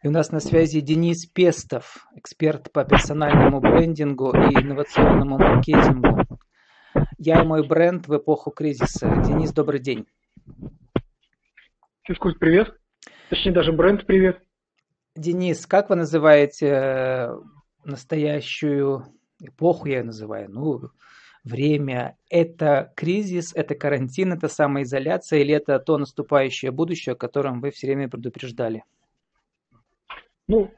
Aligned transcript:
И 0.00 0.06
у 0.06 0.12
нас 0.12 0.30
на 0.30 0.38
связи 0.38 0.80
Денис 0.80 1.26
Пестов, 1.26 2.06
эксперт 2.14 2.70
по 2.70 2.84
персональному 2.84 3.60
брендингу 3.60 4.30
и 4.30 4.54
инновационному 4.54 5.38
маркетингу. 5.38 6.20
Я 7.18 7.42
и 7.42 7.44
мой 7.44 7.66
бренд 7.66 8.06
в 8.06 8.16
эпоху 8.16 8.52
кризиса. 8.52 9.08
Денис, 9.26 9.52
добрый 9.52 9.80
день. 9.80 10.06
Физкульт, 12.04 12.38
привет. 12.38 12.72
Точнее, 13.28 13.50
даже 13.50 13.72
бренд, 13.72 14.06
привет. 14.06 14.40
Денис, 15.16 15.66
как 15.66 15.90
вы 15.90 15.96
называете 15.96 16.66
э, 16.68 17.36
настоящую 17.84 19.04
эпоху, 19.40 19.88
я 19.88 19.98
ее 19.98 20.04
называю, 20.04 20.48
ну, 20.48 20.90
время? 21.42 22.16
Это 22.30 22.92
кризис, 22.94 23.52
это 23.52 23.74
карантин, 23.74 24.32
это 24.32 24.46
самоизоляция 24.46 25.40
или 25.40 25.52
это 25.52 25.80
то 25.80 25.98
наступающее 25.98 26.70
будущее, 26.70 27.14
о 27.14 27.16
котором 27.16 27.60
вы 27.60 27.72
все 27.72 27.88
время 27.88 28.08
предупреждали? 28.08 28.84
Ну, 30.48 30.70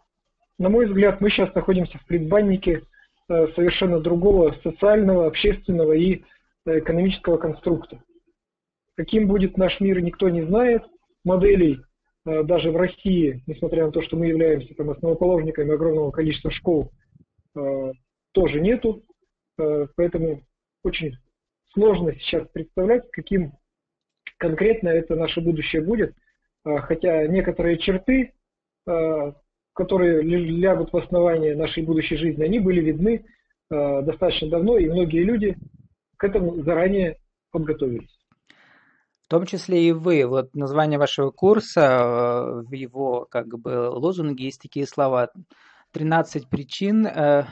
на 0.59 0.69
мой 0.69 0.87
взгляд, 0.87 1.21
мы 1.21 1.31
сейчас 1.31 1.55
находимся 1.55 1.97
в 1.99 2.07
предбаннике 2.07 2.83
э, 3.29 3.47
совершенно 3.55 4.01
другого 4.01 4.57
социального, 4.65 5.27
общественного 5.27 5.93
и 5.93 6.25
э, 6.67 6.81
экономического 6.81 7.39
конструкта. 7.39 8.03
Каким 8.97 9.29
будет 9.29 9.57
наш 9.57 9.79
мир, 9.81 10.01
никто 10.03 10.29
не 10.29 10.43
знает. 10.43 10.83
Моделей 11.25 11.79
э, 12.27 12.43
даже 12.43 12.73
в 12.73 12.77
России, 12.77 13.45
несмотря 13.47 13.87
на 13.87 13.93
то, 13.93 14.03
что 14.03 14.17
мы 14.17 14.27
являемся 14.27 14.75
там, 14.75 14.91
основоположниками 14.91 15.73
огромного 15.73 16.11
количества 16.11 16.51
школ, 16.51 16.93
тоже 18.33 18.61
нету. 18.61 19.03
Поэтому 19.57 20.43
очень 20.85 21.17
сложно 21.75 22.15
сейчас 22.21 22.47
представлять, 22.51 23.11
каким 23.11 23.55
конкретно 24.39 24.89
это 24.89 25.17
наше 25.17 25.41
будущее 25.41 25.83
будет. 25.83 26.15
Хотя 26.65 27.27
некоторые 27.27 27.79
черты 27.79 28.35
которые 29.81 30.21
лягут 30.21 30.93
в 30.93 30.97
основание 30.99 31.57
нашей 31.57 31.83
будущей 31.83 32.17
жизни, 32.17 32.45
они 32.45 32.59
были 32.59 32.83
видны 32.83 33.25
э, 33.71 34.03
достаточно 34.03 34.51
давно, 34.51 34.77
и 34.77 34.91
многие 34.91 35.25
люди 35.25 35.57
к 36.19 36.25
этому 36.25 36.63
заранее 36.65 37.17
подготовились. 37.51 38.15
В 39.25 39.31
том 39.31 39.47
числе 39.47 39.89
и 39.89 39.93
вы. 39.93 40.27
Вот 40.27 40.55
название 40.55 40.99
вашего 40.99 41.31
курса, 41.31 41.81
э, 41.81 42.63
в 42.69 42.73
его 42.73 43.27
как 43.31 43.47
бы 43.59 43.89
лозунге 43.89 44.45
есть 44.45 44.61
такие 44.61 44.87
слова. 44.87 45.31
13 45.93 46.51
причин, 46.51 47.07
э, 47.07 47.45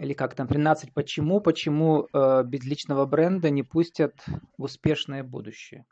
или 0.00 0.14
как 0.14 0.34
там, 0.34 0.48
13 0.48 0.94
почему, 0.94 1.42
почему 1.42 2.06
э, 2.14 2.44
без 2.46 2.64
личного 2.64 3.04
бренда 3.04 3.50
не 3.50 3.62
пустят 3.62 4.14
в 4.56 4.62
успешное 4.62 5.22
будущее. 5.22 5.84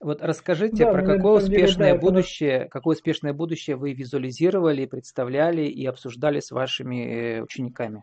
Вот 0.00 0.22
расскажите 0.22 0.84
да, 0.86 0.92
про 0.92 1.02
какое 1.02 1.32
успешное 1.32 1.88
деле, 1.88 2.00
да, 2.00 2.00
будущее, 2.00 2.50
это... 2.52 2.68
какое 2.70 2.96
успешное 2.96 3.34
будущее 3.34 3.76
вы 3.76 3.92
визуализировали, 3.92 4.86
представляли 4.86 5.62
и 5.62 5.84
обсуждали 5.84 6.40
с 6.40 6.50
вашими 6.50 7.36
э, 7.36 7.42
учениками. 7.42 8.02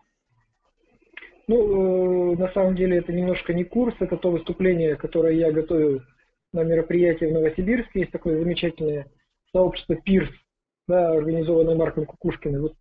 Ну, 1.48 2.34
э, 2.34 2.36
на 2.36 2.52
самом 2.52 2.76
деле 2.76 2.98
это 2.98 3.12
немножко 3.12 3.52
не 3.52 3.64
курс, 3.64 3.96
это 3.98 4.16
то 4.16 4.30
выступление, 4.30 4.94
которое 4.94 5.34
я 5.34 5.50
готовил 5.50 6.02
на 6.52 6.62
мероприятии 6.62 7.24
в 7.24 7.32
Новосибирске. 7.32 8.00
Есть 8.00 8.12
такое 8.12 8.38
замечательное 8.38 9.10
сообщество 9.50 9.96
ПИРС, 9.96 10.30
да, 10.86 11.10
организованное 11.10 11.74
Марком 11.74 12.06
Кукушкиным. 12.06 12.62
Вот, 12.62 12.74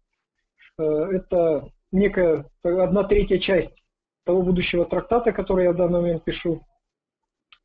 э, 0.78 0.84
это 0.84 1.72
некая 1.92 2.46
одна 2.62 3.04
третья 3.06 3.40
часть 3.40 3.74
того 4.26 4.44
будущего 4.44 4.86
трактата, 4.86 5.32
который 5.32 5.64
я 5.64 5.72
в 5.72 5.76
данный 5.76 6.02
момент 6.02 6.24
пишу. 6.24 6.62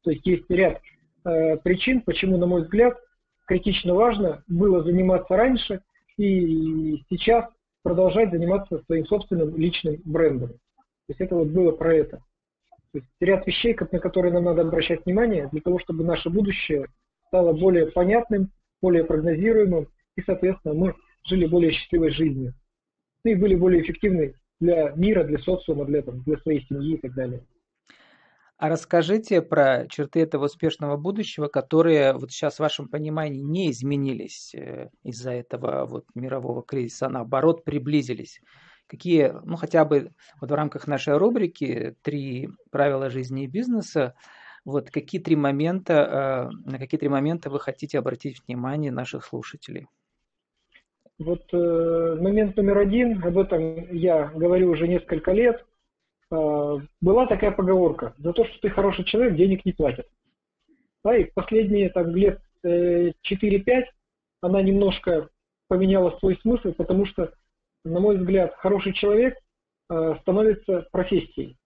То 0.02 0.12
есть 0.12 0.26
есть 0.26 0.48
ряд 0.48 0.80
Э, 1.24 1.56
причин, 1.58 2.00
почему, 2.02 2.36
на 2.36 2.46
мой 2.46 2.62
взгляд, 2.62 2.98
критично 3.46 3.94
важно 3.94 4.42
было 4.48 4.82
заниматься 4.82 5.36
раньше 5.36 5.82
и 6.16 7.02
сейчас 7.08 7.46
продолжать 7.82 8.30
заниматься 8.30 8.82
своим 8.86 9.06
собственным 9.06 9.56
личным 9.56 10.00
брендом. 10.04 10.48
То 10.48 11.08
есть 11.08 11.20
это 11.20 11.34
вот 11.34 11.48
было 11.48 11.72
про 11.72 11.94
это. 11.94 12.16
То 12.92 12.98
есть 12.98 13.08
ряд 13.20 13.46
вещей, 13.46 13.76
на 13.90 13.98
которые 13.98 14.32
нам 14.32 14.44
надо 14.44 14.62
обращать 14.62 15.04
внимание, 15.04 15.48
для 15.50 15.60
того, 15.60 15.78
чтобы 15.78 16.04
наше 16.04 16.28
будущее 16.28 16.86
стало 17.28 17.52
более 17.52 17.86
понятным, 17.86 18.50
более 18.80 19.04
прогнозируемым, 19.04 19.88
и, 20.16 20.22
соответственно, 20.22 20.74
мы 20.74 20.94
жили 21.24 21.46
более 21.46 21.72
счастливой 21.72 22.10
жизнью. 22.10 22.54
И 23.24 23.34
были 23.34 23.54
более 23.54 23.82
эффективны 23.82 24.34
для 24.60 24.90
мира, 24.90 25.24
для 25.24 25.38
социума, 25.38 25.84
для, 25.84 26.02
там, 26.02 26.22
для 26.22 26.36
своей 26.38 26.66
семьи 26.66 26.94
и 26.96 27.00
так 27.00 27.14
далее. 27.14 27.42
А 28.62 28.68
расскажите 28.68 29.42
про 29.42 29.88
черты 29.88 30.20
этого 30.20 30.44
успешного 30.44 30.96
будущего, 30.96 31.48
которые 31.48 32.12
вот 32.12 32.30
сейчас 32.30 32.54
в 32.54 32.60
вашем 32.60 32.86
понимании 32.86 33.40
не 33.40 33.72
изменились 33.72 34.54
э, 34.54 34.88
из-за 35.02 35.32
этого 35.32 35.84
вот 35.84 36.04
мирового 36.14 36.62
кризиса, 36.62 37.06
а 37.06 37.08
наоборот 37.08 37.64
приблизились. 37.64 38.40
Какие, 38.86 39.34
ну 39.44 39.56
хотя 39.56 39.84
бы 39.84 40.12
вот 40.40 40.52
в 40.52 40.54
рамках 40.54 40.86
нашей 40.86 41.16
рубрики 41.16 41.96
«Три 42.02 42.50
правила 42.70 43.10
жизни 43.10 43.46
и 43.46 43.48
бизнеса», 43.48 44.14
вот 44.64 44.92
какие 44.92 45.20
три 45.20 45.34
момента, 45.34 46.50
э, 46.54 46.70
на 46.70 46.78
какие 46.78 47.00
три 47.00 47.08
момента 47.08 47.50
вы 47.50 47.58
хотите 47.58 47.98
обратить 47.98 48.42
внимание 48.46 48.92
наших 48.92 49.24
слушателей? 49.24 49.88
Вот 51.18 51.42
э, 51.52 52.16
момент 52.20 52.56
номер 52.56 52.78
один, 52.78 53.24
об 53.24 53.38
этом 53.38 53.92
я 53.92 54.26
говорю 54.36 54.70
уже 54.70 54.86
несколько 54.86 55.32
лет, 55.32 55.64
была 57.00 57.26
такая 57.26 57.50
поговорка, 57.50 58.14
за 58.18 58.32
то, 58.32 58.44
что 58.46 58.60
ты 58.60 58.70
хороший 58.70 59.04
человек, 59.04 59.34
денег 59.34 59.64
не 59.64 59.72
платят. 59.72 60.06
Да, 61.04 61.16
и 61.16 61.24
последние 61.24 61.90
там, 61.90 62.14
лет 62.14 62.40
4-5 62.64 63.12
э, 63.66 63.84
она 64.40 64.62
немножко 64.62 65.28
поменяла 65.68 66.16
свой 66.18 66.38
смысл, 66.42 66.72
потому 66.72 67.06
что, 67.06 67.32
на 67.84 68.00
мой 68.00 68.16
взгляд, 68.16 68.54
хороший 68.56 68.92
человек 68.92 69.38
а, 69.88 70.16
становится 70.16 70.86
профессией. 70.92 71.56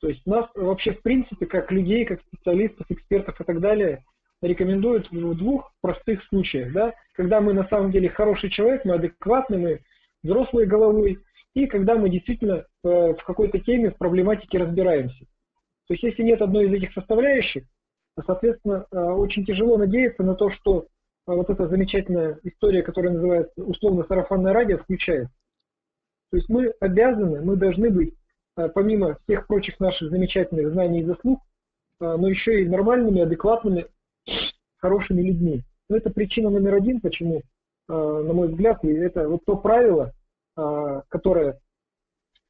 То 0.00 0.08
есть 0.08 0.24
нас 0.26 0.46
вообще 0.54 0.92
в 0.92 1.02
принципе, 1.02 1.46
как 1.46 1.70
людей, 1.70 2.04
как 2.04 2.20
специалистов, 2.22 2.86
экспертов 2.90 3.40
и 3.40 3.44
так 3.44 3.60
далее, 3.60 4.04
рекомендуют 4.42 5.10
в 5.10 5.34
двух 5.34 5.72
простых 5.80 6.22
случаях. 6.24 6.72
Да? 6.72 6.94
Когда 7.14 7.40
мы 7.40 7.54
на 7.54 7.66
самом 7.68 7.90
деле 7.90 8.08
хороший 8.08 8.50
человек, 8.50 8.84
мы 8.84 8.94
адекватны, 8.94 9.58
мы 9.58 9.80
взрослые 10.22 10.66
головой, 10.66 11.18
и 11.54 11.66
когда 11.66 11.94
мы 11.94 12.10
действительно 12.10 12.64
э, 12.84 12.88
в 13.14 13.24
какой-то 13.24 13.60
теме, 13.60 13.90
в 13.90 13.96
проблематике 13.96 14.58
разбираемся. 14.58 15.24
То 15.86 15.94
есть 15.94 16.02
если 16.02 16.22
нет 16.22 16.42
одной 16.42 16.66
из 16.66 16.72
этих 16.72 16.92
составляющих, 16.92 17.64
то, 18.16 18.22
соответственно, 18.26 18.86
э, 18.90 18.98
очень 18.98 19.44
тяжело 19.46 19.78
надеяться 19.78 20.24
на 20.24 20.34
то, 20.34 20.50
что 20.50 20.82
э, 20.82 20.84
вот 21.26 21.48
эта 21.50 21.68
замечательная 21.68 22.38
история, 22.42 22.82
которая 22.82 23.12
называется 23.12 23.62
условно 23.62 24.04
сарафанное 24.08 24.52
радио, 24.52 24.78
включает. 24.78 25.28
То 26.30 26.38
есть 26.38 26.48
мы 26.48 26.72
обязаны, 26.80 27.42
мы 27.42 27.54
должны 27.54 27.90
быть, 27.90 28.14
помимо 28.74 29.18
всех 29.22 29.46
прочих 29.46 29.78
наших 29.78 30.10
замечательных 30.10 30.72
знаний 30.72 31.00
и 31.00 31.04
заслуг, 31.04 31.40
но 32.00 32.26
еще 32.26 32.62
и 32.62 32.68
нормальными, 32.68 33.20
адекватными, 33.20 33.86
хорошими 34.78 35.22
людьми. 35.22 35.62
Но 35.88 35.96
это 35.96 36.10
причина 36.10 36.50
номер 36.50 36.74
один, 36.74 37.00
почему, 37.00 37.42
на 37.86 38.32
мой 38.32 38.48
взгляд, 38.48 38.84
это 38.84 39.28
вот 39.28 39.44
то 39.44 39.56
правило, 39.56 40.12
а, 40.56 41.02
которая, 41.08 41.58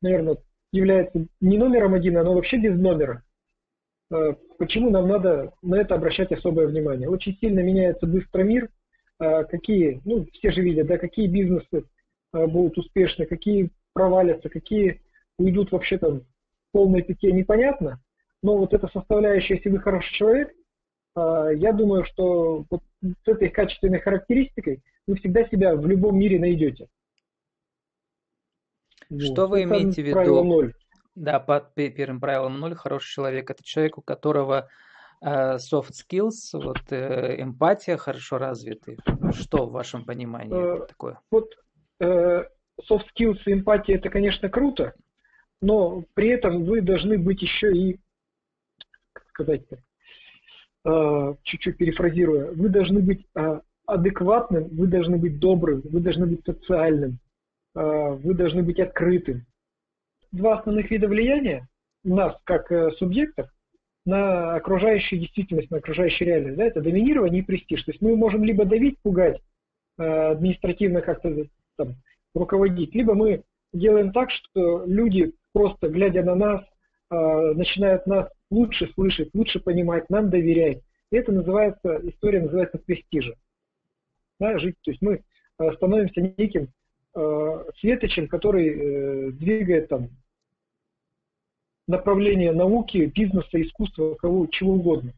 наверное, 0.02 0.36
является 0.72 1.26
не 1.40 1.56
номером 1.56 1.94
один, 1.94 2.18
оно 2.18 2.34
вообще 2.34 2.58
без 2.58 2.78
номера. 2.78 3.22
А, 4.12 4.34
почему 4.58 4.90
нам 4.90 5.08
надо 5.08 5.52
на 5.62 5.76
это 5.76 5.94
обращать 5.94 6.32
особое 6.32 6.66
внимание? 6.66 7.08
Очень 7.08 7.38
сильно 7.38 7.60
меняется 7.60 8.06
быстро 8.06 8.42
мир, 8.42 8.68
а, 9.18 9.44
какие, 9.44 10.00
ну, 10.04 10.26
все 10.32 10.50
же 10.50 10.60
видят, 10.60 10.86
да, 10.86 10.98
какие 10.98 11.28
бизнесы 11.28 11.84
будут 12.32 12.76
успешны, 12.78 13.26
какие 13.26 13.70
провалятся, 13.92 14.48
какие 14.48 15.00
уйдут 15.38 15.70
вообще 15.70 15.98
там 15.98 16.22
полной 16.72 17.02
пяти, 17.02 17.30
непонятно. 17.32 18.00
Но 18.42 18.58
вот 18.58 18.74
эта 18.74 18.88
составляющая, 18.88 19.54
если 19.54 19.68
вы 19.70 19.78
хороший 19.78 20.12
человек, 20.14 20.52
я 21.16 21.72
думаю, 21.72 22.04
что 22.04 22.66
вот 22.68 22.82
с 23.00 23.28
этой 23.28 23.50
качественной 23.50 24.00
характеристикой 24.00 24.82
вы 25.06 25.14
всегда 25.14 25.44
себя 25.44 25.76
в 25.76 25.86
любом 25.86 26.18
мире 26.18 26.40
найдете. 26.40 26.88
Что 29.18 29.46
вы 29.46 29.64
имеете 29.64 30.02
в 30.02 30.06
виду? 30.06 30.44
0. 30.44 30.74
Да, 31.14 31.38
под 31.38 31.74
первым 31.74 32.20
правилом 32.20 32.58
ноль 32.58 32.74
хороший 32.74 33.12
человек 33.14 33.50
это 33.50 33.62
человек, 33.62 33.98
у 33.98 34.02
которого 34.02 34.68
э, 35.24 35.56
soft 35.56 35.92
skills, 35.92 36.50
вот 36.52 36.78
э, 36.90 37.40
эмпатия 37.40 37.96
хорошо 37.96 38.38
развиты. 38.38 38.98
Что 39.32 39.66
в 39.66 39.72
вашем 39.72 40.04
понимании 40.04 40.82
э, 40.82 40.86
такое? 40.86 41.20
Вот 41.30 41.50
э, 42.00 42.44
soft 42.90 43.04
skills 43.16 43.38
и 43.46 43.52
эмпатия 43.52 43.96
это, 43.96 44.10
конечно, 44.10 44.48
круто, 44.48 44.94
но 45.60 46.04
при 46.14 46.28
этом 46.28 46.64
вы 46.64 46.80
должны 46.80 47.16
быть 47.16 47.42
еще 47.42 47.72
и, 47.72 48.00
как 49.12 49.24
сказать-то, 49.28 49.78
э, 50.84 51.34
чуть-чуть 51.44 51.76
перефразируя, 51.76 52.50
вы 52.52 52.68
должны 52.70 53.00
быть 53.00 53.24
э, 53.36 53.60
адекватным, 53.86 54.68
вы 54.68 54.88
должны 54.88 55.16
быть 55.16 55.38
добрым, 55.38 55.82
вы 55.84 56.00
должны 56.00 56.26
быть 56.26 56.44
социальным, 56.44 57.18
вы 57.74 58.34
должны 58.34 58.62
быть 58.62 58.78
открытым. 58.78 59.46
Два 60.32 60.58
основных 60.58 60.90
вида 60.90 61.08
влияния 61.08 61.68
нас, 62.04 62.36
как 62.44 62.70
э, 62.70 62.90
субъектов, 62.92 63.48
на 64.04 64.54
окружающую 64.56 65.18
действительность, 65.18 65.70
на 65.70 65.78
окружающую 65.78 66.28
реальность, 66.28 66.56
да, 66.56 66.64
это 66.64 66.82
доминирование 66.82 67.42
и 67.42 67.44
престиж. 67.44 67.82
То 67.84 67.92
есть 67.92 68.02
мы 68.02 68.16
можем 68.16 68.44
либо 68.44 68.64
давить, 68.64 68.98
пугать, 69.00 69.40
административно 69.96 71.00
как-то 71.00 71.46
там, 71.76 71.94
руководить, 72.34 72.94
либо 72.94 73.14
мы 73.14 73.44
делаем 73.72 74.12
так, 74.12 74.30
что 74.30 74.84
люди 74.84 75.32
просто 75.52 75.88
глядя 75.88 76.22
на 76.22 76.34
нас, 76.34 76.62
начинают 77.10 78.06
нас 78.06 78.28
лучше 78.50 78.92
слышать, 78.94 79.30
лучше 79.32 79.60
понимать, 79.60 80.10
нам 80.10 80.28
доверять. 80.28 80.82
И 81.10 81.16
это 81.16 81.32
называется, 81.32 82.00
история 82.02 82.42
называется 82.42 82.78
престижа. 82.78 83.34
Да, 84.38 84.58
жить, 84.58 84.76
то 84.82 84.90
есть 84.90 85.00
мы 85.00 85.22
становимся 85.76 86.20
неким 86.20 86.68
светочем, 87.78 88.26
который 88.28 89.32
двигает 89.32 89.88
там 89.88 90.10
направление 91.86 92.52
науки, 92.52 93.12
бизнеса, 93.14 93.60
искусства, 93.62 94.14
кого, 94.14 94.46
чего 94.48 94.74
угодно. 94.74 95.12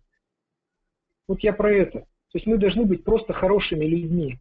Вот 1.28 1.40
я 1.40 1.52
про 1.52 1.72
это. 1.72 2.00
То 2.00 2.38
есть 2.38 2.46
мы 2.46 2.58
должны 2.58 2.84
быть 2.84 3.04
просто 3.04 3.32
хорошими 3.32 3.84
людьми. 3.84 4.38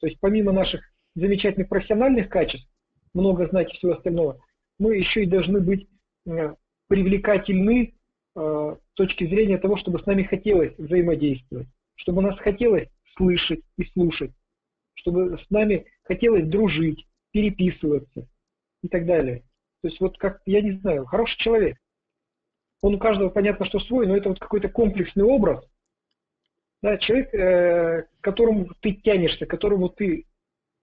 То 0.00 0.06
есть 0.06 0.18
помимо 0.20 0.52
наших 0.52 0.82
замечательных 1.14 1.68
профессиональных 1.68 2.28
качеств, 2.28 2.68
много 3.14 3.46
знать 3.48 3.72
и 3.72 3.76
всего 3.76 3.92
остального, 3.92 4.40
мы 4.78 4.96
еще 4.96 5.24
и 5.24 5.26
должны 5.26 5.60
быть 5.60 5.88
э, 6.26 6.54
привлекательны 6.88 7.94
э, 8.34 8.40
с 8.40 8.94
точки 8.94 9.26
зрения 9.26 9.58
того, 9.58 9.76
чтобы 9.76 9.98
с 9.98 10.06
нами 10.06 10.22
хотелось 10.22 10.76
взаимодействовать, 10.78 11.68
чтобы 11.96 12.22
нас 12.22 12.38
хотелось 12.38 12.88
слышать 13.16 13.60
и 13.76 13.84
слушать, 13.92 14.32
чтобы 14.94 15.38
с 15.38 15.50
нами 15.50 15.86
хотелось 16.04 16.48
дружить, 16.48 17.06
переписываться 17.32 18.26
и 18.82 18.88
так 18.88 19.06
далее. 19.06 19.44
То 19.82 19.88
есть 19.88 20.00
вот 20.00 20.16
как, 20.18 20.40
я 20.46 20.60
не 20.60 20.72
знаю, 20.78 21.06
хороший 21.06 21.38
человек. 21.38 21.76
Он 22.80 22.94
у 22.94 22.98
каждого 22.98 23.30
понятно, 23.30 23.66
что 23.66 23.80
свой, 23.80 24.06
но 24.06 24.16
это 24.16 24.28
вот 24.28 24.38
какой-то 24.38 24.68
комплексный 24.68 25.24
образ. 25.24 25.64
Да, 26.82 26.98
человек, 26.98 27.32
э, 27.32 28.02
к 28.02 28.24
которому 28.24 28.68
ты 28.80 28.94
тянешься, 28.94 29.46
которому 29.46 29.88
ты 29.88 30.26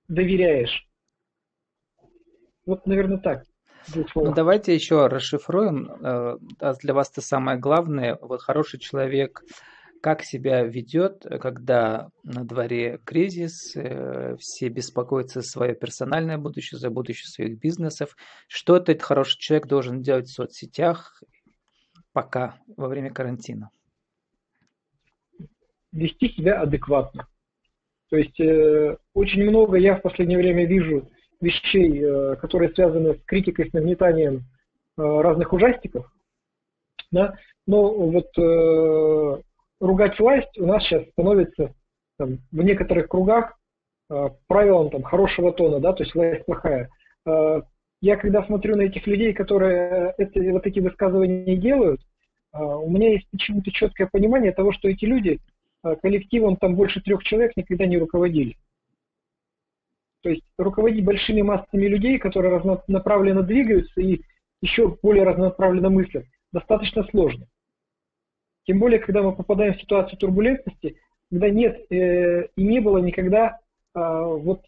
доверяешь. 0.07 0.87
Вот, 2.65 2.85
наверное, 2.85 3.17
так. 3.17 3.43
Ну, 4.15 4.33
давайте 4.33 4.73
еще 4.73 5.07
расшифруем. 5.07 5.89
Э, 6.01 6.37
для 6.81 6.93
вас 6.93 7.11
это 7.11 7.21
самое 7.21 7.57
главное. 7.57 8.17
Вот 8.21 8.41
хороший 8.41 8.79
человек 8.79 9.43
как 10.01 10.23
себя 10.23 10.63
ведет, 10.63 11.25
когда 11.41 12.09
на 12.23 12.45
дворе 12.45 12.99
кризис, 13.05 13.75
э, 13.75 14.35
все 14.39 14.69
беспокоятся 14.69 15.41
за 15.41 15.47
свое 15.47 15.75
персональное 15.75 16.37
будущее, 16.37 16.79
за 16.79 16.89
будущее 16.89 17.27
своих 17.27 17.59
бизнесов. 17.59 18.15
Что 18.47 18.77
этот 18.77 19.01
хороший 19.01 19.37
человек 19.39 19.67
должен 19.67 20.01
делать 20.01 20.27
в 20.27 20.33
соцсетях 20.33 21.21
пока, 22.13 22.57
во 22.77 22.87
время 22.87 23.11
карантина? 23.11 23.69
Вести 25.91 26.29
себя 26.29 26.61
адекватно. 26.61 27.27
То 28.09 28.17
есть 28.17 28.39
э, 28.39 28.97
очень 29.13 29.43
много 29.43 29.77
я 29.77 29.95
в 29.95 30.01
последнее 30.01 30.37
время 30.37 30.65
вижу 30.65 31.09
вещей, 31.41 32.01
э, 32.03 32.35
которые 32.37 32.73
связаны 32.73 33.15
с 33.15 33.23
критикой, 33.23 33.69
с 33.69 33.73
нагнетанием 33.73 34.37
э, 34.37 34.41
разных 35.01 35.53
ужастиков. 35.53 36.11
Да? 37.11 37.35
Но 37.67 37.93
вот 37.93 38.27
э, 38.37 39.41
ругать 39.79 40.19
власть 40.19 40.57
у 40.57 40.65
нас 40.65 40.83
сейчас 40.83 41.07
становится 41.09 41.73
там, 42.17 42.39
в 42.51 42.61
некоторых 42.61 43.07
кругах 43.07 43.57
э, 44.09 44.29
правилом 44.47 44.89
там, 44.89 45.03
хорошего 45.03 45.53
тона, 45.53 45.79
да, 45.79 45.93
то 45.93 46.03
есть 46.03 46.13
власть 46.15 46.45
плохая. 46.45 46.89
Э, 47.25 47.61
я 48.01 48.15
когда 48.15 48.43
смотрю 48.45 48.75
на 48.75 48.83
этих 48.83 49.07
людей, 49.07 49.33
которые 49.33 50.13
это, 50.17 50.39
вот 50.51 50.65
эти 50.65 50.79
высказывания 50.79 51.55
делают, 51.57 52.01
э, 52.53 52.57
у 52.61 52.89
меня 52.89 53.11
есть 53.13 53.29
почему-то 53.31 53.71
четкое 53.71 54.07
понимание 54.11 54.51
того, 54.51 54.71
что 54.71 54.89
эти 54.89 55.05
люди 55.05 55.39
э, 55.83 55.95
коллективом 56.01 56.57
там 56.57 56.75
больше 56.75 57.01
трех 57.01 57.23
человек 57.23 57.55
никогда 57.55 57.85
не 57.85 57.97
руководили. 57.97 58.55
То 60.21 60.29
есть 60.29 60.43
руководить 60.57 61.05
большими 61.05 61.41
массами 61.41 61.85
людей, 61.85 62.19
которые 62.19 62.57
разнонаправленно 62.57 63.41
двигаются 63.41 64.01
и 64.01 64.21
еще 64.61 64.97
более 65.01 65.23
разнонаправленно 65.23 65.89
мыслят, 65.89 66.25
достаточно 66.51 67.03
сложно. 67.05 67.45
Тем 68.69 68.77
более, 68.77 68.99
когда 68.99 69.23
мы 69.23 69.35
попадаем 69.35 69.73
в 69.73 69.81
ситуацию 69.81 70.19
турбулентности, 70.19 70.95
когда 71.31 71.49
нет 71.49 71.91
э, 71.91 72.49
и 72.55 72.63
не 72.63 72.79
было 72.79 72.99
никогда 72.99 73.57
э, 73.95 73.99
вот 73.99 74.63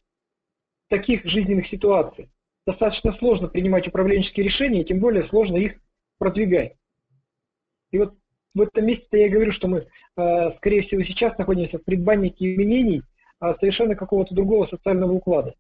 таких 0.89 1.24
жизненных 1.24 1.68
ситуаций. 1.68 2.31
Достаточно 2.65 3.13
сложно 3.19 3.48
принимать 3.48 3.88
управленческие 3.88 4.48
решения, 4.48 4.83
тем 4.83 5.00
более 5.00 5.27
сложно 5.27 5.57
их 5.57 5.74
продвигать. 6.18 6.74
И 7.92 8.00
вот 8.00 8.15
в 8.56 8.62
этом 8.62 8.88
месте 8.88 9.06
я 9.12 9.27
и 9.27 9.30
говорю, 9.30 9.51
что 9.51 9.68
мы, 9.68 9.86
э, 10.18 10.51
скорее 10.57 10.81
всего, 10.81 11.03
сейчас 11.03 11.38
находимся 11.38 11.77
в 11.77 11.83
предбаннике 11.83 12.56
изменений 12.56 13.03
э, 13.39 13.53
совершенно 13.59 13.94
какого-то 13.95 14.33
другого 14.33 14.65
социального 14.65 15.12
уклада. 15.12 15.53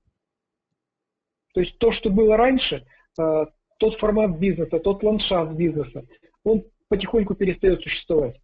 То 1.53 1.61
есть 1.61 1.77
то, 1.77 1.91
что 1.91 2.09
было 2.09 2.37
раньше, 2.37 2.87
э, 3.19 3.45
тот 3.77 3.99
формат 3.99 4.39
бизнеса, 4.39 4.79
тот 4.79 5.03
ландшафт 5.03 5.51
бизнеса, 5.51 6.07
он 6.43 6.63
потихоньку 6.91 7.35
перестает 7.35 7.81
существовать. 7.81 8.35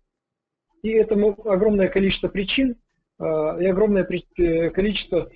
И 0.82 0.90
этому 0.90 1.38
огромное 1.46 1.90
количество 1.90 2.30
причин 2.30 2.78
а, 3.20 3.58
и 3.60 3.66
огромное 3.66 4.08
э, 4.38 4.70
количество 4.70 5.30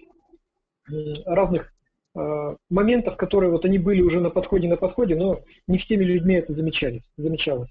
разных 1.25 1.73
а, 2.15 2.55
моментов, 2.69 3.17
которые 3.17 3.51
вот 3.51 3.65
они 3.65 3.79
были 3.79 4.01
уже 4.01 4.21
на 4.21 4.29
подходе, 4.29 4.69
на 4.69 4.77
подходе, 4.77 5.15
но 5.15 5.41
не 5.67 5.77
всеми 5.79 6.05
людьми 6.05 6.35
это 6.35 6.53
замечались, 6.53 7.03
замечалось. 7.17 7.69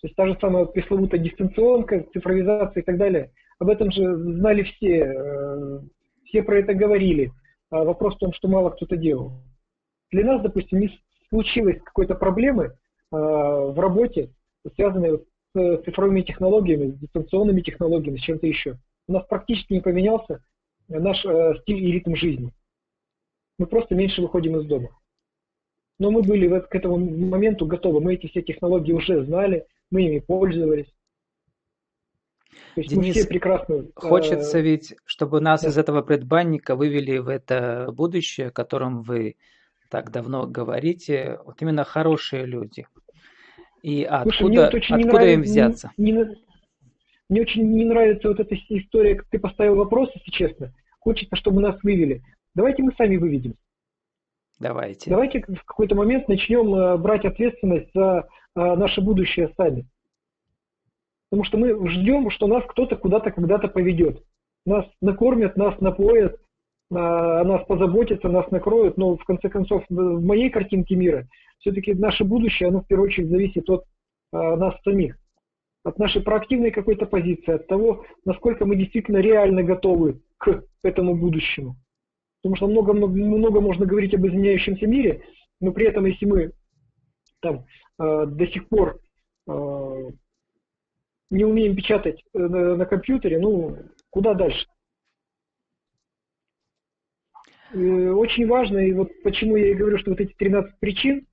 То 0.00 0.06
есть 0.06 0.14
та 0.14 0.28
же 0.28 0.38
самая 0.40 0.66
пресловутая 0.66 1.20
дистанционка, 1.20 2.06
цифровизация 2.12 2.82
и 2.82 2.86
так 2.86 2.98
далее. 2.98 3.32
Об 3.58 3.70
этом 3.70 3.90
же 3.90 4.16
знали 4.16 4.62
все, 4.62 5.12
э, 5.12 5.80
все 6.26 6.44
про 6.44 6.60
это 6.60 6.72
говорили. 6.72 7.32
А 7.70 7.82
вопрос 7.82 8.14
в 8.14 8.18
том, 8.18 8.32
что 8.32 8.46
мало 8.46 8.70
кто-то 8.70 8.96
делал. 8.96 9.32
Для 10.12 10.24
нас, 10.24 10.40
допустим, 10.40 10.78
не 10.78 10.90
случилось 11.30 11.82
какой-то 11.84 12.14
проблемы 12.14 12.74
в 13.10 13.80
работе, 13.80 14.30
связанные 14.74 15.20
с 15.54 15.82
цифровыми 15.84 16.22
технологиями, 16.22 16.92
с 16.92 16.98
дистанционными 16.98 17.60
технологиями, 17.60 18.18
с 18.18 18.22
чем-то 18.22 18.46
еще. 18.46 18.78
У 19.06 19.12
нас 19.12 19.26
практически 19.26 19.72
не 19.72 19.80
поменялся 19.80 20.42
наш 20.88 21.24
э, 21.24 21.54
стиль 21.62 21.84
и 21.84 21.92
ритм 21.92 22.14
жизни. 22.14 22.52
Мы 23.58 23.66
просто 23.66 23.94
меньше 23.94 24.22
выходим 24.22 24.58
из 24.58 24.66
дома. 24.66 24.90
Но 25.98 26.10
мы 26.10 26.22
были 26.22 26.60
к 26.60 26.74
этому 26.74 26.98
моменту 26.98 27.66
готовы. 27.66 28.00
Мы 28.00 28.14
эти 28.14 28.28
все 28.28 28.42
технологии 28.42 28.92
уже 28.92 29.24
знали, 29.24 29.66
мы 29.90 30.02
ими 30.02 30.20
пользовались. 30.20 30.92
То 32.74 32.80
есть 32.80 32.90
Денис, 32.90 33.06
мы 33.06 33.12
все 33.12 33.26
прекрасно... 33.26 33.74
Э, 33.74 33.84
хочется 33.94 34.60
ведь, 34.60 34.94
чтобы 35.04 35.40
нас 35.40 35.62
да. 35.62 35.68
из 35.68 35.78
этого 35.78 36.02
предбанника 36.02 36.76
вывели 36.76 37.18
в 37.18 37.28
это 37.28 37.90
будущее, 37.92 38.48
о 38.48 38.52
котором 38.52 39.02
вы 39.02 39.36
так 39.90 40.10
давно 40.10 40.46
говорите. 40.46 41.40
Вот 41.44 41.60
именно 41.62 41.84
хорошие 41.84 42.44
люди– 42.44 42.86
и 43.82 44.04
Слушай, 44.04 44.22
откуда, 44.22 44.62
вот 44.62 44.74
откуда 44.74 44.98
нравится, 44.98 45.32
им 45.34 45.42
взяться? 45.42 45.92
Не, 45.96 46.12
не, 46.12 46.36
мне 47.28 47.40
очень 47.42 47.70
не 47.72 47.84
нравится 47.84 48.28
вот 48.28 48.40
эта 48.40 48.54
история, 48.54 49.16
как 49.16 49.28
ты 49.28 49.38
поставил 49.38 49.76
вопрос, 49.76 50.10
если 50.14 50.30
честно. 50.30 50.72
Хочется, 51.00 51.36
чтобы 51.36 51.60
нас 51.60 51.76
вывели. 51.82 52.22
Давайте 52.54 52.82
мы 52.82 52.92
сами 52.96 53.16
выведем. 53.16 53.54
Давайте. 54.58 55.10
Давайте 55.10 55.40
в 55.40 55.64
какой-то 55.64 55.94
момент 55.94 56.26
начнем 56.28 56.74
э, 56.74 56.96
брать 56.96 57.24
ответственность 57.24 57.90
за 57.94 58.28
э, 58.56 58.60
наше 58.74 59.00
будущее 59.00 59.52
сами. 59.56 59.86
Потому 61.30 61.44
что 61.44 61.58
мы 61.58 61.88
ждем, 61.90 62.30
что 62.30 62.46
нас 62.46 62.64
кто-то 62.66 62.96
куда-то 62.96 63.30
когда-то 63.30 63.68
поведет. 63.68 64.24
Нас 64.66 64.86
накормят, 65.00 65.56
нас 65.56 65.78
напоят, 65.80 66.40
о 66.90 67.44
нас 67.44 67.66
позаботятся, 67.66 68.28
нас 68.28 68.50
накроют, 68.50 68.96
но 68.96 69.16
в 69.16 69.24
конце 69.24 69.48
концов 69.50 69.84
в 69.88 70.24
моей 70.24 70.48
картинке 70.48 70.96
мира 70.96 71.26
все-таки 71.60 71.94
наше 71.94 72.24
будущее, 72.24 72.68
оно 72.68 72.80
в 72.80 72.86
первую 72.86 73.08
очередь 73.08 73.28
зависит 73.28 73.68
от 73.68 73.84
а, 74.32 74.56
нас 74.56 74.74
самих, 74.82 75.16
от 75.84 75.98
нашей 75.98 76.22
проактивной 76.22 76.70
какой-то 76.70 77.06
позиции, 77.06 77.52
от 77.52 77.66
того, 77.66 78.04
насколько 78.24 78.64
мы 78.64 78.76
действительно 78.76 79.18
реально 79.18 79.62
готовы 79.62 80.20
к 80.38 80.62
этому 80.82 81.16
будущему. 81.16 81.76
Потому 82.42 82.56
что 82.56 82.68
много, 82.68 82.92
много, 82.92 83.12
много 83.14 83.60
можно 83.60 83.84
говорить 83.84 84.14
об 84.14 84.26
изменяющемся 84.26 84.86
мире, 84.86 85.22
но 85.60 85.72
при 85.72 85.86
этом, 85.86 86.06
если 86.06 86.24
мы 86.24 86.52
там 87.40 87.64
э, 88.00 88.26
до 88.26 88.46
сих 88.46 88.68
пор 88.68 89.00
э, 89.48 90.10
не 91.30 91.44
умеем 91.44 91.74
печатать 91.74 92.22
э, 92.32 92.38
на, 92.38 92.76
на 92.76 92.86
компьютере, 92.86 93.38
ну, 93.38 93.76
куда 94.10 94.34
дальше? 94.34 94.66
Очень 97.74 98.46
важно, 98.46 98.78
и 98.78 98.92
вот 98.92 99.10
почему 99.22 99.56
я 99.56 99.70
и 99.70 99.74
говорю, 99.74 99.98
что 99.98 100.10
вот 100.10 100.20
эти 100.20 100.32
13 100.34 100.78
причин, 100.80 101.26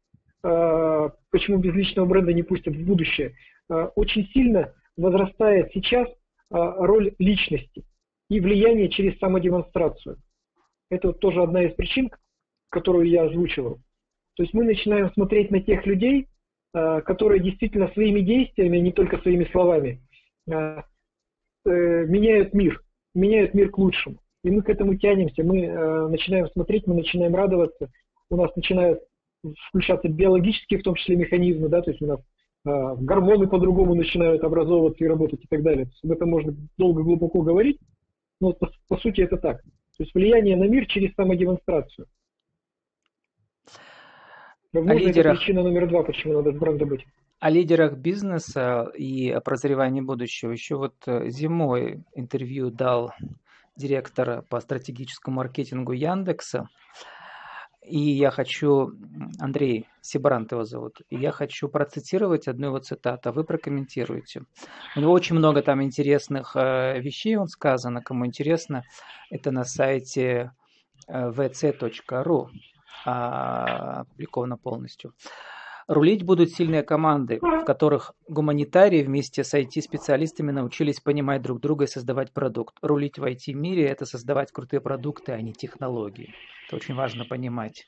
а, 0.44 1.12
почему 1.32 1.58
без 1.58 1.74
личного 1.74 2.06
бренда 2.06 2.34
не 2.34 2.44
пустят 2.44 2.76
в 2.76 2.86
будущее, 2.86 3.36
а, 3.70 3.88
очень 3.96 4.28
сильно 4.28 4.74
возрастает 4.98 5.72
сейчас 5.74 6.08
а, 6.52 6.86
роль 6.86 7.16
личности 7.20 7.84
и 8.30 8.40
влияние 8.40 8.90
через 8.90 9.18
самодемонстрацию. 9.20 10.18
Это 10.92 11.08
вот 11.08 11.20
тоже 11.20 11.42
одна 11.42 11.64
из 11.64 11.74
причин, 11.74 12.12
которую 12.70 13.08
я 13.10 13.24
озвучивал. 13.24 13.80
То 14.36 14.44
есть 14.44 14.54
мы 14.54 14.66
начинаем 14.66 15.12
смотреть 15.14 15.50
на 15.50 15.62
тех 15.62 15.86
людей, 15.86 16.28
которые 16.74 17.42
действительно 17.42 17.88
своими 17.94 18.20
действиями, 18.20 18.78
не 18.80 18.92
только 18.92 19.18
своими 19.20 19.46
словами, 19.46 20.02
э, 20.48 20.82
меняют 21.64 22.54
мир, 22.54 22.84
меняют 23.14 23.54
мир 23.54 23.70
к 23.70 23.78
лучшему. 23.78 24.20
И 24.46 24.52
мы 24.52 24.62
к 24.62 24.70
этому 24.70 24.96
тянемся, 24.96 25.44
мы 25.44 25.64
э, 25.64 26.08
начинаем 26.08 26.48
смотреть, 26.52 26.86
мы 26.86 26.94
начинаем 26.94 27.34
радоваться, 27.34 27.90
у 28.30 28.36
нас 28.36 28.56
начинают 28.56 29.00
включаться 29.70 30.08
биологические, 30.08 30.82
в 30.82 30.84
том 30.84 30.94
числе, 30.94 31.16
механизмы, 31.16 31.68
да, 31.68 31.82
то 31.82 31.90
есть 31.90 32.00
у 32.04 32.06
нас 32.06 32.20
э, 32.20 32.96
гормоны 33.00 33.48
по-другому 33.48 33.96
начинают 33.96 34.44
образовываться 34.44 35.04
и 35.04 35.08
работать 35.08 35.44
и 35.44 35.48
так 35.48 35.64
далее. 35.64 35.86
То 35.86 35.92
есть 35.94 36.06
об 36.06 36.12
этом 36.12 36.30
можно 36.30 36.56
долго, 36.78 37.02
глубоко 37.02 37.42
говорить, 37.42 37.80
но 38.40 38.54
по, 38.54 38.70
по 38.88 38.98
сути 38.98 39.22
это 39.22 39.38
так. 39.38 39.64
То 39.64 40.04
есть 40.04 40.14
влияние 40.14 40.56
на 40.58 40.66
мир 40.66 40.86
через 40.86 41.16
самодемонстрацию. 41.16 42.06
Возможно, 44.74 45.08
лидерах... 45.08 45.26
это 45.26 45.36
причина 45.38 45.64
номер 45.64 45.90
два, 45.90 46.04
почему 46.04 46.34
надо 46.34 46.52
в 46.52 46.60
бренда 46.60 46.86
быть. 46.86 47.04
О 47.40 47.50
лидерах 47.50 47.98
бизнеса 47.98 48.92
и 48.96 49.32
о 49.32 49.42
прозревании 49.42 50.02
будущего. 50.02 50.52
Еще 50.52 50.76
вот 50.76 50.94
э, 51.08 51.30
зимой 51.30 52.04
интервью 52.14 52.70
дал 52.70 53.12
директор 53.76 54.42
по 54.44 54.60
стратегическому 54.60 55.38
маркетингу 55.38 55.92
Яндекса. 55.92 56.68
И 57.84 58.00
я 58.00 58.32
хочу, 58.32 58.94
Андрей 59.40 59.88
Сибрант 60.02 60.52
его 60.52 60.64
зовут, 60.64 61.02
и 61.10 61.18
я 61.18 61.32
хочу 61.32 61.70
процитировать 61.70 62.48
одну 62.48 62.68
его 62.68 62.80
цитату, 62.80 63.30
а 63.30 63.32
вы 63.32 63.44
прокомментируете. 63.44 64.42
У 64.96 65.02
него 65.02 65.12
очень 65.12 65.36
много 65.36 65.62
там 65.62 65.84
интересных 65.84 66.56
э, 66.56 67.00
вещей, 67.00 67.36
он 67.36 67.48
сказано, 67.48 68.02
кому 68.02 68.26
интересно, 68.26 68.84
это 69.30 69.52
на 69.52 69.66
сайте 69.66 70.52
э, 71.08 71.30
vc.ru 71.30 72.48
а, 73.06 74.02
опубликовано 74.02 74.58
полностью. 74.58 75.14
Рулить 75.88 76.24
будут 76.24 76.50
сильные 76.50 76.82
команды, 76.82 77.38
в 77.40 77.64
которых 77.64 78.14
гуманитарии 78.28 79.04
вместе 79.04 79.44
с 79.44 79.54
IT-специалистами 79.54 80.52
научились 80.52 81.00
понимать 81.00 81.44
друг 81.44 81.60
друга 81.60 81.86
и 81.86 81.88
создавать 81.88 82.34
продукт. 82.34 82.76
Рулить 82.82 83.20
в 83.20 83.24
IT-мире– 83.24 83.86
это 83.88 84.06
создавать 84.06 84.52
крутые 84.52 84.82
продукты, 84.82 85.34
а 85.34 85.42
не 85.42 85.54
технологии. 85.54 86.34
Это 86.66 86.78
очень 86.78 86.96
важно 86.96 87.26
понимать. 87.26 87.86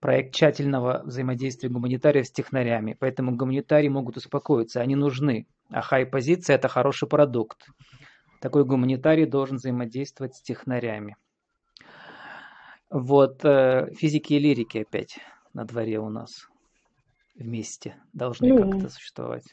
Проект 0.00 0.34
тщательного 0.34 1.02
взаимодействия 1.04 1.68
гуманитариев 1.68 2.26
с 2.26 2.32
технарями, 2.32 2.96
поэтому 2.98 3.36
гуманитарии 3.36 3.88
могут 3.88 4.16
успокоиться, 4.16 4.80
они 4.80 4.96
нужны. 4.96 5.46
А 5.70 5.82
хай-позиция– 5.82 6.56
это 6.56 6.66
хороший 6.66 7.08
продукт. 7.08 7.68
Такой 8.40 8.64
гуманитарий 8.64 9.26
должен 9.26 9.58
взаимодействовать 9.58 10.34
с 10.34 10.42
технарями. 10.42 11.16
Вот 12.90 13.44
э, 13.44 13.88
физики 13.94 14.34
и 14.34 14.40
лирики 14.40 14.78
опять 14.78 15.18
на 15.52 15.64
дворе 15.64 16.00
у 16.00 16.08
нас 16.08 16.48
вместе 17.34 17.96
должны 18.12 18.48
ну, 18.48 18.70
как-то 18.70 18.88
существовать. 18.90 19.44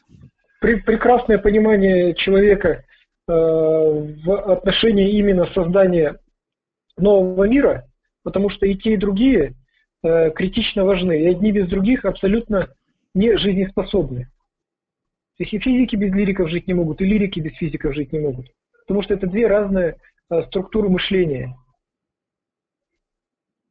При, 0.60 0.76
прекрасное 0.76 1.38
понимание 1.38 2.14
человека 2.16 2.84
э, 3.28 3.32
в 3.32 4.52
отношении 4.52 5.18
именно 5.18 5.46
создания 5.54 6.20
нового 6.98 7.48
мира, 7.48 7.88
потому 8.24 8.50
что 8.50 8.66
и 8.66 8.76
те, 8.76 8.94
и 8.94 8.98
другие 8.98 9.56
э, 10.04 10.32
критично 10.32 10.86
важны, 10.86 11.22
и 11.22 11.28
одни 11.28 11.52
без 11.52 11.68
других 11.68 12.06
абсолютно 12.06 12.70
не 13.14 13.38
жизнеспособны. 13.38 14.26
То 15.38 15.44
есть 15.44 15.54
и 15.54 15.60
физики 15.60 15.96
без 15.96 16.14
лириков 16.14 16.50
жить 16.50 16.68
не 16.68 16.74
могут, 16.74 17.02
и 17.02 17.06
лирики 17.06 17.40
без 17.40 17.54
физиков 17.56 17.96
жить 17.96 18.14
не 18.14 18.20
могут. 18.20 18.48
Потому 18.86 19.02
что 19.02 19.14
это 19.14 19.28
две 19.28 19.48
разные 19.48 19.98
э, 20.30 20.44
структуры 20.44 20.90
мышления. 20.90 21.56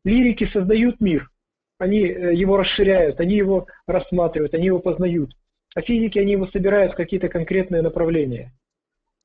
Лирики 0.04 0.46
создают 0.46 1.00
мир, 1.00 1.28
они 1.80 2.00
э, 2.00 2.34
его 2.34 2.58
расширяют, 2.58 3.20
они 3.20 3.34
его 3.36 3.66
рассматривают, 3.86 4.52
они 4.54 4.66
его 4.66 4.80
познают. 4.80 5.30
А 5.74 5.80
физики, 5.80 6.18
они 6.18 6.32
его 6.32 6.46
собирают 6.48 6.92
в 6.92 6.96
какие-то 6.96 7.28
конкретные 7.28 7.80
направления. 7.80 8.52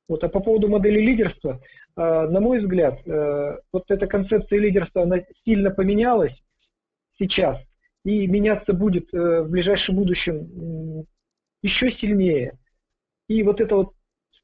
Вот, 0.08 0.24
а 0.24 0.28
по 0.28 0.40
поводу 0.40 0.68
модели 0.68 1.00
лидерства, 1.00 1.60
э, 1.60 2.00
на 2.00 2.40
мой 2.40 2.60
взгляд, 2.60 2.98
э, 3.06 3.58
вот 3.72 3.84
эта 3.90 4.06
концепция 4.06 4.58
лидерства, 4.58 5.02
она 5.02 5.18
сильно 5.44 5.70
поменялась 5.70 6.32
сейчас 7.18 7.58
и 8.04 8.26
меняться 8.26 8.72
будет 8.72 9.10
в 9.12 9.48
ближайшем 9.48 9.96
будущем 9.96 11.04
еще 11.62 11.90
сильнее. 11.92 12.56
И 13.28 13.42
вот 13.42 13.60
эта 13.60 13.74
вот 13.74 13.92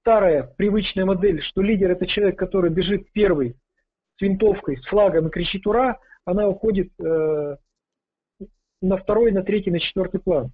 старая 0.01 0.53
привычная 0.57 1.05
модель, 1.05 1.41
что 1.43 1.63
лидер 1.63 1.93
это 1.93 2.07
человек, 2.07 2.37
который 2.37 2.71
бежит 2.71 3.11
первый 3.13 3.55
с 4.19 4.21
винтовкой, 4.21 4.79
с 4.79 4.87
флагом 4.87 5.29
и 5.29 5.31
кричит 5.31 5.65
«Ура!», 5.67 5.99
она 6.25 6.49
уходит 6.49 6.91
на 8.83 8.99
второй, 8.99 9.33
на 9.33 9.43
третий, 9.43 9.71
на 9.71 9.81
четвертый 9.81 10.21
план. 10.21 10.51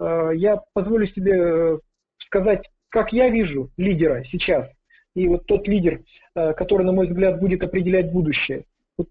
А, 0.00 0.30
я 0.30 0.60
позволю 0.72 1.06
себе 1.08 1.32
э, 1.34 1.78
сказать, 2.26 2.68
как 2.88 3.12
я 3.12 3.28
вижу 3.28 3.70
лидера 3.76 4.24
сейчас, 4.24 4.68
и 5.14 5.28
вот 5.28 5.46
тот 5.46 5.68
лидер, 5.68 6.02
э, 6.34 6.54
который, 6.54 6.84
на 6.84 6.92
мой 6.92 7.06
взгляд, 7.06 7.38
будет 7.38 7.62
определять 7.62 8.10
будущее. 8.12 8.64
Вот, 8.96 9.08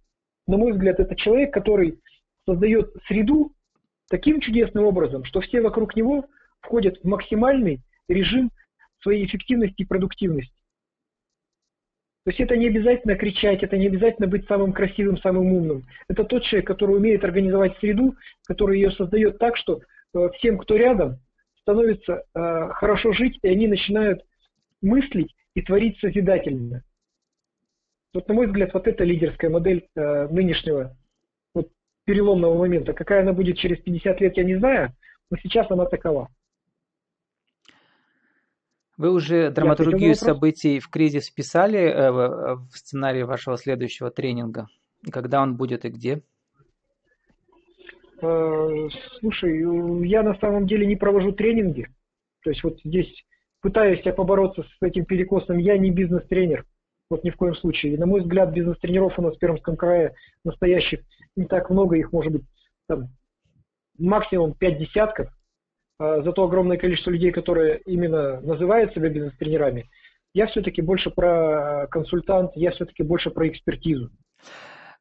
на 0.48 0.58
мой 0.58 0.74
взгляд, 0.74 1.00
это 1.00 1.16
человек, 1.16 1.54
который 1.54 2.00
создает 2.48 2.92
среду 3.08 3.52
таким 4.10 4.42
чудесным 4.42 4.86
образом, 4.86 5.24
что 5.24 5.42
все 5.42 5.62
вокруг 5.62 5.96
него 5.96 6.26
входят 6.62 6.98
в 7.02 7.08
максимальный 7.08 7.82
режим 8.08 8.52
своей 9.02 9.26
эффективности 9.26 9.84
и 9.84 9.86
продуктивности. 9.86 10.55
То 12.26 12.32
есть 12.32 12.42
это 12.42 12.58
не 12.58 12.68
обязательно 12.68 13.16
кричать, 13.16 13.62
это 13.62 13.78
не 13.78 13.86
обязательно 13.86 14.28
быть 14.28 14.48
самым 14.48 14.74
красивым, 14.74 15.20
самым 15.20 15.54
умным. 15.54 15.84
Это 16.10 16.24
тот 16.24 16.44
человек, 16.44 16.66
который 16.66 16.98
умеет 16.98 17.24
организовать 17.24 17.78
среду, 17.78 18.16
который 18.48 18.80
ее 18.80 18.90
создает 18.92 19.38
так, 19.38 19.56
что 19.56 19.82
э, 20.16 20.30
всем, 20.38 20.58
кто 20.58 20.76
рядом, 20.76 21.20
становится 21.62 22.24
э, 22.34 22.70
хорошо 22.74 23.14
жить, 23.14 23.38
и 23.44 23.48
они 23.48 23.68
начинают 23.68 24.24
мыслить 24.82 25.36
и 25.54 25.62
творить 25.62 26.00
созидательно. 26.00 26.82
Вот, 28.12 28.28
на 28.28 28.34
мой 28.34 28.48
взгляд, 28.48 28.74
вот 28.74 28.88
эта 28.88 29.04
лидерская 29.04 29.52
модель 29.52 29.88
э, 29.96 30.28
нынешнего 30.28 30.98
вот, 31.54 31.70
переломного 32.06 32.58
момента. 32.58 32.94
Какая 32.94 33.22
она 33.22 33.34
будет 33.34 33.60
через 33.60 33.78
50 33.82 34.22
лет, 34.22 34.36
я 34.36 34.44
не 34.44 34.56
знаю, 34.56 34.94
но 35.30 35.38
сейчас 35.38 35.70
она 35.70 35.86
такова. 35.86 36.30
Вы 38.98 39.12
уже 39.12 39.52
драматургию 39.52 40.16
событий 40.16 40.80
в 40.80 40.90
кризис 40.90 41.28
вписали 41.28 41.80
э, 41.80 42.12
в 42.12 42.70
сценарий 42.72 43.24
вашего 43.24 43.58
следующего 43.58 44.10
тренинга? 44.10 44.68
Когда 45.12 45.42
он 45.42 45.58
будет 45.58 45.84
и 45.84 45.90
где? 45.90 46.22
Э, 48.22 48.88
слушай, 49.20 50.08
я 50.08 50.24
на 50.24 50.36
самом 50.36 50.66
деле 50.66 50.86
не 50.86 50.96
провожу 50.96 51.34
тренинги. 51.34 51.88
То 52.44 52.52
есть 52.52 52.64
вот 52.64 52.80
здесь 52.86 53.12
пытаюсь 53.62 54.02
я 54.06 54.14
побороться 54.14 54.64
с 54.64 54.82
этим 54.82 55.06
перекосом. 55.06 55.58
Я 55.58 55.78
не 55.78 55.92
бизнес-тренер. 55.92 56.66
Вот 57.10 57.24
ни 57.24 57.30
в 57.30 57.36
коем 57.36 57.56
случае. 57.56 57.94
И, 57.94 57.98
на 57.98 58.06
мой 58.06 58.22
взгляд, 58.22 58.54
бизнес-тренеров 58.54 59.20
у 59.20 59.22
нас 59.22 59.36
в 59.36 59.40
Пермском 59.40 59.76
крае 59.76 60.16
настоящих 60.44 61.02
не 61.36 61.46
так 61.46 61.70
много. 61.70 61.98
Их 61.98 62.14
может 62.14 62.32
быть 62.32 62.44
там, 62.88 63.10
максимум 63.98 64.54
пять 64.54 64.80
десятков. 64.80 65.30
А, 65.98 66.22
за 66.22 66.32
то 66.34 66.44
огромное 66.44 66.78
количество 66.78 67.12
людей, 67.12 67.32
которые 67.32 67.82
именно 67.86 68.42
называют 68.42 68.94
себя 68.94 69.10
бизнес-тренерами, 69.10 69.90
я 70.34 70.48
все-таки 70.48 70.82
больше 70.82 71.12
про 71.12 71.88
консультант, 71.90 72.52
я 72.56 72.72
все-таки 72.72 73.04
больше 73.04 73.32
про 73.32 73.48
экспертизу. 73.48 74.12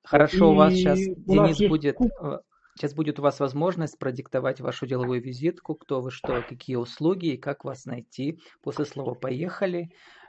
Хорошо, 0.05 0.37
И 0.37 0.53
у 0.53 0.55
вас 0.55 0.75
сейчас, 0.75 0.99
у 1.27 1.33
Денис, 1.33 1.69
будет, 1.69 1.97
э, 2.01 2.39
сейчас 2.77 2.95
будет 2.95 3.19
у 3.19 3.23
вас 3.23 3.41
возможность 3.41 3.99
продиктовать 3.99 4.61
вашу 4.61 4.87
деловую 4.87 5.21
визитку, 5.21 5.75
кто 5.75 6.01
вы, 6.01 6.11
что, 6.11 6.45
какие 6.49 6.77
услуги 6.77 7.33
и 7.33 7.37
как 7.37 7.65
вас 7.65 7.87
найти. 7.87 8.39
После 8.63 8.85
слова 8.85 9.15
«поехали», 9.15 9.89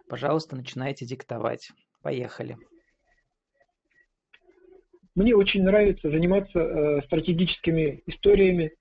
пожалуйста, 0.09 0.55
начинайте 0.55 1.05
диктовать. 1.05 1.71
Поехали. 2.01 2.57
Мне 5.13 5.35
очень 5.35 5.63
нравится 5.63 6.09
заниматься 6.09 6.59
э, 6.59 7.01
стратегическими 7.05 8.01
историями, 8.05 8.73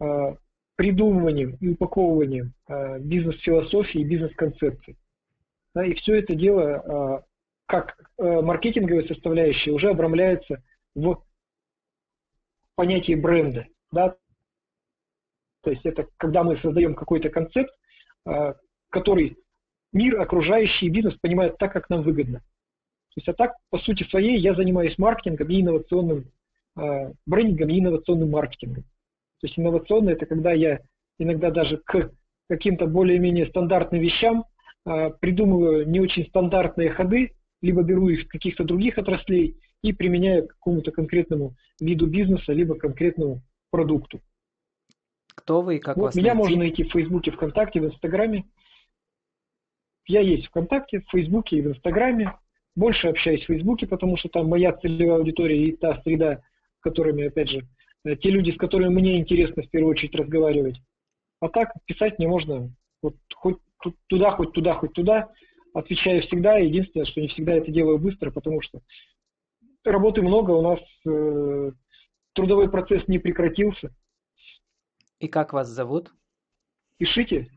э, 0.00 0.36
придумыванием 0.76 1.56
и 1.60 1.68
упаковыванием 1.70 2.52
э, 2.68 2.98
бизнес-философии 3.00 4.00
и 4.00 4.04
бизнес-концепций. 4.04 4.96
Да, 5.74 5.84
и 5.84 5.94
все 5.94 6.16
это 6.16 6.34
дело, 6.34 7.20
э, 7.20 7.22
как 7.66 7.98
э, 8.18 8.40
маркетинговая 8.40 9.06
составляющая, 9.06 9.72
уже 9.72 9.90
обрамляется 9.90 10.62
в 10.94 11.22
понятии 12.74 13.14
бренда. 13.14 13.66
Да? 13.90 14.16
То 15.62 15.70
есть 15.70 15.84
это 15.84 16.06
когда 16.18 16.44
мы 16.44 16.58
создаем 16.58 16.94
какой-то 16.94 17.30
концепт, 17.30 17.72
э, 18.26 18.54
который 18.90 19.36
мир, 19.92 20.20
окружающий 20.20 20.88
бизнес 20.90 21.14
понимает 21.14 21.58
так, 21.58 21.72
как 21.72 21.90
нам 21.90 22.02
выгодно. 22.02 22.38
То 22.38 23.20
есть, 23.20 23.28
а 23.28 23.32
так, 23.32 23.56
по 23.70 23.78
сути 23.78 24.04
своей, 24.04 24.38
я 24.38 24.54
занимаюсь 24.54 24.98
маркетингом 24.98 25.48
и 25.48 25.60
инновационным 25.62 26.30
э, 26.78 27.12
брендингом 27.24 27.70
и 27.70 27.80
инновационным 27.80 28.30
маркетингом. 28.30 28.84
То 29.40 29.46
есть 29.46 29.58
инновационно 29.58 30.10
это 30.10 30.26
когда 30.26 30.52
я 30.52 30.80
иногда 31.18 31.50
даже 31.50 31.78
к 31.78 32.10
каким-то 32.48 32.86
более-менее 32.86 33.46
стандартным 33.48 34.00
вещам 34.00 34.44
э, 34.86 35.10
придумываю 35.20 35.88
не 35.88 36.00
очень 36.00 36.26
стандартные 36.26 36.90
ходы, 36.90 37.32
либо 37.60 37.82
беру 37.82 38.08
их 38.08 38.28
каких-то 38.28 38.64
других 38.64 38.98
отраслей 38.98 39.56
и 39.82 39.92
применяю 39.92 40.46
к 40.46 40.52
какому-то 40.52 40.90
конкретному 40.90 41.54
виду 41.80 42.06
бизнеса, 42.06 42.52
либо 42.52 42.76
конкретному 42.76 43.42
продукту. 43.70 44.20
Кто 45.34 45.60
вы 45.60 45.76
и 45.76 45.78
как 45.78 45.96
вот 45.96 46.06
вас 46.06 46.14
Меня 46.14 46.34
найти? 46.34 46.38
можно 46.38 46.58
найти 46.58 46.84
в 46.84 46.92
Фейсбуке, 46.92 47.30
ВКонтакте, 47.30 47.80
в 47.80 47.86
Инстаграме. 47.86 48.44
Я 50.06 50.20
есть 50.20 50.46
в 50.46 50.48
ВКонтакте, 50.48 51.00
в 51.00 51.10
Фейсбуке 51.10 51.58
и 51.58 51.62
в 51.62 51.68
Инстаграме. 51.68 52.32
больше 52.74 53.08
общаюсь 53.08 53.42
в 53.42 53.46
Фейсбуке, 53.46 53.86
потому 53.86 54.16
что 54.16 54.28
там 54.28 54.48
моя 54.48 54.72
целевая 54.72 55.18
аудитория 55.18 55.64
и 55.64 55.76
та 55.76 56.00
среда, 56.02 56.42
с 56.78 56.80
которыми, 56.80 57.24
опять 57.24 57.48
же, 57.48 57.66
те 58.14 58.30
люди, 58.30 58.52
с 58.52 58.56
которыми 58.56 58.94
мне 58.94 59.18
интересно 59.18 59.62
в 59.62 59.70
первую 59.70 59.90
очередь 59.90 60.14
разговаривать. 60.14 60.76
А 61.40 61.48
так 61.48 61.72
писать 61.86 62.18
мне 62.18 62.28
можно 62.28 62.70
вот 63.02 63.16
хоть 63.34 63.58
туда, 64.06 64.30
хоть 64.30 64.52
туда, 64.52 64.74
хоть 64.74 64.92
туда. 64.92 65.32
Отвечаю 65.74 66.22
всегда. 66.22 66.56
Единственное, 66.56 67.06
что 67.06 67.20
не 67.20 67.28
всегда 67.28 67.54
это 67.54 67.70
делаю 67.70 67.98
быстро, 67.98 68.30
потому 68.30 68.62
что 68.62 68.80
работы 69.84 70.22
много, 70.22 70.52
у 70.52 70.62
нас 70.62 70.80
э, 71.06 71.72
трудовой 72.32 72.70
процесс 72.70 73.06
не 73.08 73.18
прекратился. 73.18 73.94
И 75.18 75.28
как 75.28 75.52
вас 75.52 75.68
зовут? 75.68 76.12
Пишите. 76.98 77.50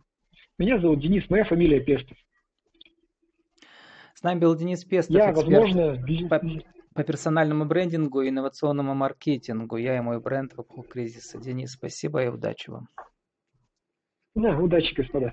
Меня 0.58 0.80
зовут 0.80 1.00
Денис, 1.00 1.30
моя 1.30 1.46
фамилия 1.46 1.80
Пестов. 1.80 2.18
С 4.14 4.24
нами 4.24 4.40
был 4.40 4.56
Денис 4.56 4.84
Пестов, 4.84 5.16
Я, 5.16 5.32
возможно, 5.32 5.96
по, 6.30 6.42
по 7.00 7.06
персональному 7.06 7.64
брендингу 7.64 8.24
и 8.24 8.28
инновационному 8.28 8.94
маркетингу. 8.94 9.78
Я 9.78 9.96
и 9.96 10.02
мой 10.02 10.20
бренд 10.20 10.52
в 10.52 10.62
эпоху 10.62 10.84
кризиса. 10.84 11.40
Денис, 11.40 11.72
спасибо 11.72 12.22
и 12.26 12.28
удачи 12.28 12.70
вам. 12.70 12.90
Да, 14.36 14.58
удачи, 14.58 14.94
господа. 14.94 15.32